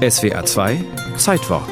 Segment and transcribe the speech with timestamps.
[0.00, 0.82] SWA 2
[1.18, 1.68] Zeitwort.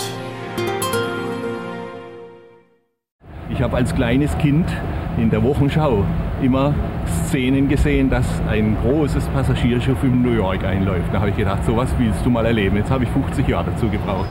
[3.48, 4.68] Ich habe als kleines Kind
[5.16, 6.04] in der Wochenschau
[6.42, 6.74] immer
[7.26, 11.08] Szenen gesehen, dass ein großes Passagierschiff in New York einläuft.
[11.10, 12.76] Da habe ich gedacht, sowas willst du mal erleben.
[12.76, 14.28] Jetzt habe ich 50 Jahre dazu gebraucht.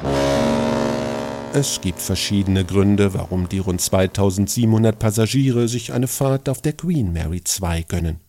[1.53, 7.13] Es gibt verschiedene Gründe, warum die rund 2700 Passagiere sich eine Fahrt auf der Queen
[7.13, 8.26] Mary 2 gönnen.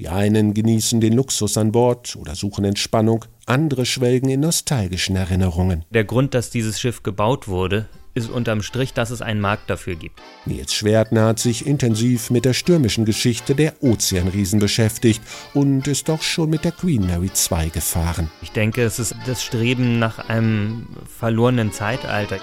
[0.00, 5.84] Die einen genießen den Luxus an Bord oder suchen Entspannung, andere schwelgen in nostalgischen Erinnerungen.
[5.90, 9.96] Der Grund, dass dieses Schiff gebaut wurde, ist unterm Strich, dass es einen Markt dafür
[9.96, 10.18] gibt.
[10.46, 15.20] Nils Schwertner hat sich intensiv mit der stürmischen Geschichte der Ozeanriesen beschäftigt
[15.52, 18.30] und ist auch schon mit der Queen Mary 2 gefahren.
[18.40, 20.86] Ich denke, es ist das Streben nach einem
[21.18, 22.38] verlorenen Zeitalter.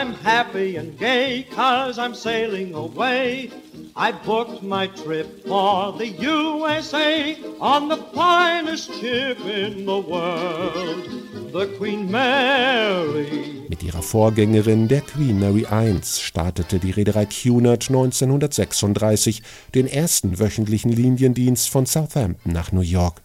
[0.00, 3.50] I'm happy and gay, cause I'm sailing away.
[3.94, 11.66] I booked my trip for the USA on the finest ship in the world, the
[11.76, 13.66] Queen Mary.
[13.68, 19.42] Mit ihrer Vorgängerin, der Queen Mary I, startete die Reederei Cunard 1936
[19.74, 23.20] den ersten wöchentlichen Liniendienst von Southampton nach New York.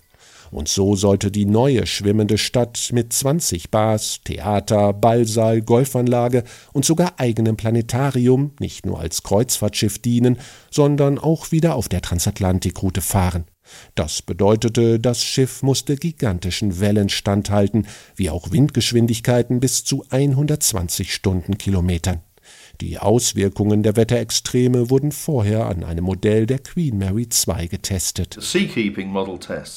[0.51, 6.43] Und so sollte die neue schwimmende Stadt mit 20 Bars, Theater, Ballsaal, Golfanlage
[6.73, 10.37] und sogar eigenem Planetarium nicht nur als Kreuzfahrtschiff dienen,
[10.71, 13.45] sondern auch wieder auf der Transatlantikroute fahren.
[13.95, 22.21] Das bedeutete, das Schiff musste gigantischen Wellen standhalten, wie auch Windgeschwindigkeiten bis zu 120 Stundenkilometern.
[22.81, 28.37] Die Auswirkungen der Wetterextreme wurden vorher an einem Modell der Queen Mary II getestet.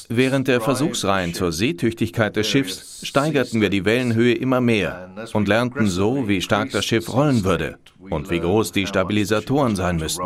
[0.08, 5.86] Während der Versuchsreihen zur Seetüchtigkeit des Schiffs steigerten wir die Wellenhöhe immer mehr und lernten
[5.86, 10.22] so, wie stark das Schiff rollen würde und wie groß die Stabilisatoren sein müssten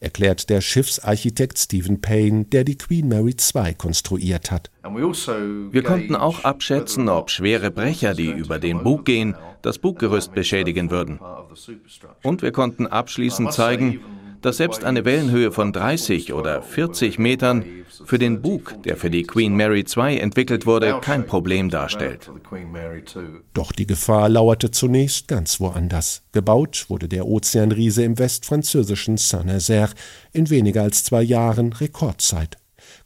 [0.00, 4.70] erklärt der Schiffsarchitekt Stephen Payne, der die Queen Mary II konstruiert hat.
[4.82, 10.90] Wir konnten auch abschätzen, ob schwere Brecher, die über den Bug gehen, das Buggerüst beschädigen
[10.90, 11.20] würden.
[12.22, 14.00] Und wir konnten abschließend zeigen,
[14.42, 17.64] dass selbst eine Wellenhöhe von 30 oder 40 Metern
[18.04, 22.30] für den Bug, der für die Queen Mary II entwickelt wurde, kein Problem darstellt.
[23.54, 26.22] Doch die Gefahr lauerte zunächst ganz woanders.
[26.32, 29.90] Gebaut wurde der Ozeanriese im westfranzösischen Saint-Nazaire
[30.32, 32.56] in weniger als zwei Jahren Rekordzeit.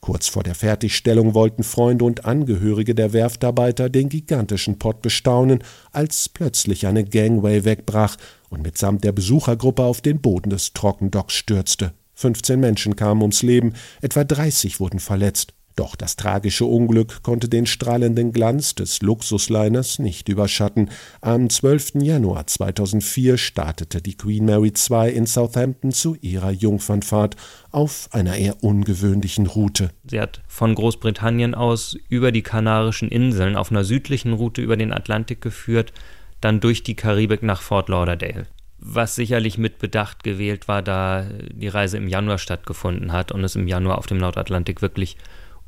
[0.05, 6.29] Kurz vor der Fertigstellung wollten Freunde und Angehörige der Werftarbeiter den gigantischen Pott bestaunen, als
[6.29, 8.17] plötzlich eine Gangway wegbrach
[8.51, 11.95] und mitsamt der Besuchergruppe auf den Boden des Trockendocks stürzte.
[12.17, 13.73] 15 Menschen kamen ums Leben,
[14.03, 15.55] etwa 30 wurden verletzt.
[15.77, 20.91] Doch das tragische Unglück konnte den strahlenden Glanz des Luxusliners nicht überschatten.
[21.21, 21.95] Am 12.
[21.97, 27.35] Januar 2004 startete die Queen Mary II in Southampton zu ihrer Jungfernfahrt
[27.73, 29.91] auf einer eher ungewöhnlichen Route.
[30.09, 34.93] Sie hat von Großbritannien aus über die Kanarischen Inseln auf einer südlichen Route über den
[34.93, 35.93] Atlantik geführt,
[36.41, 38.47] dann durch die Karibik nach Fort Lauderdale
[38.87, 43.57] was sicherlich mit Bedacht gewählt war, da die Reise im Januar stattgefunden hat und es
[43.57, 45.17] im Januar auf dem Nordatlantik wirklich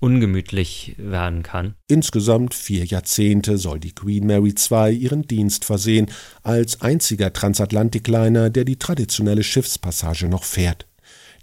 [0.01, 1.75] ungemütlich werden kann.
[1.89, 6.07] Insgesamt vier Jahrzehnte soll die Queen Mary II ihren Dienst versehen,
[6.43, 10.87] als einziger Transatlantikliner, der die traditionelle Schiffspassage noch fährt.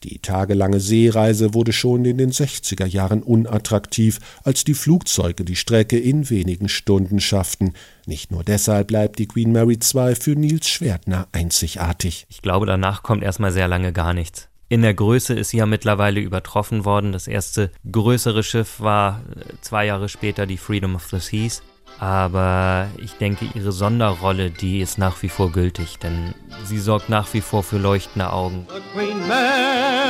[0.03, 5.97] Die tagelange Seereise wurde schon in den 60er Jahren unattraktiv, als die Flugzeuge die Strecke
[5.97, 7.73] in wenigen Stunden schafften.
[8.05, 12.25] Nicht nur deshalb bleibt die Queen Mary II für Nils Schwertner einzigartig.
[12.27, 14.49] Ich glaube, danach kommt erstmal sehr lange gar nichts.
[14.69, 17.11] In der Größe ist sie ja mittlerweile übertroffen worden.
[17.11, 21.61] Das erste größere Schiff war äh, zwei Jahre später die Freedom of the Seas.
[21.99, 26.33] Aber ich denke, ihre Sonderrolle, die ist nach wie vor gültig, denn
[26.65, 28.67] sie sorgt nach wie vor für leuchtende Augen.
[28.69, 30.02] The Queen Mary